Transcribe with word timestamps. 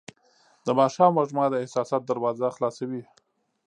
د 0.65 0.67
ماښام 0.79 1.11
وږمه 1.15 1.45
د 1.51 1.55
احساساتو 1.63 2.07
دروازه 2.11 2.47
خلاصوي. 2.55 3.03